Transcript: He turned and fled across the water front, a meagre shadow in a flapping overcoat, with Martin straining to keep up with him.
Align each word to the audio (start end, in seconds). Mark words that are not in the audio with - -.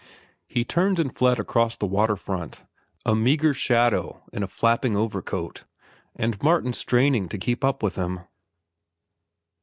He 0.47 0.65
turned 0.65 0.97
and 0.97 1.15
fled 1.15 1.39
across 1.39 1.75
the 1.75 1.85
water 1.85 2.15
front, 2.15 2.61
a 3.05 3.13
meagre 3.13 3.53
shadow 3.53 4.23
in 4.33 4.41
a 4.41 4.47
flapping 4.47 4.97
overcoat, 4.97 5.63
with 6.17 6.41
Martin 6.41 6.73
straining 6.73 7.29
to 7.29 7.37
keep 7.37 7.63
up 7.63 7.83
with 7.83 7.97
him. 7.97 8.21